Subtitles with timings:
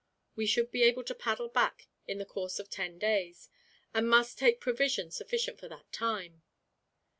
[0.35, 3.49] We should be able to paddle back in the course of ten days,
[3.93, 6.41] and must take provisions sufficient for that time.